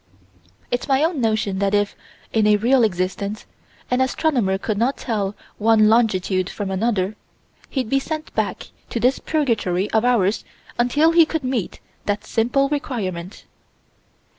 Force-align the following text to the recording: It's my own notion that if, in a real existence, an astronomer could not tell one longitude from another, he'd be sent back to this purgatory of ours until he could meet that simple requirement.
It's 0.71 0.87
my 0.87 1.03
own 1.03 1.21
notion 1.21 1.59
that 1.59 1.75
if, 1.75 1.95
in 2.33 2.47
a 2.47 2.55
real 2.57 2.83
existence, 2.83 3.45
an 3.91 4.01
astronomer 4.01 4.57
could 4.57 4.79
not 4.79 4.97
tell 4.97 5.35
one 5.59 5.89
longitude 5.89 6.49
from 6.49 6.71
another, 6.71 7.15
he'd 7.69 7.87
be 7.87 7.99
sent 7.99 8.33
back 8.33 8.69
to 8.89 8.99
this 8.99 9.19
purgatory 9.19 9.91
of 9.91 10.03
ours 10.03 10.43
until 10.79 11.11
he 11.11 11.23
could 11.23 11.43
meet 11.43 11.81
that 12.07 12.25
simple 12.25 12.67
requirement. 12.67 13.45